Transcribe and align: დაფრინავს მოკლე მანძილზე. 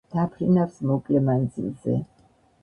დაფრინავს 0.13 0.79
მოკლე 0.91 1.21
მანძილზე. 1.27 1.99